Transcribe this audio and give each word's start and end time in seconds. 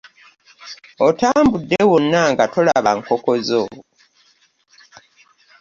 Otambudde 1.07 1.79
wonna 1.89 2.21
nga 2.31 2.45
tolaba 2.53 2.91
nkoko 2.99 3.31
zo? 3.47 3.61